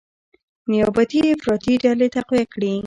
نیابتي 0.71 1.19
افراطي 1.35 1.73
ډلې 1.83 2.07
تقویه 2.15 2.45
کړي، 2.53 2.73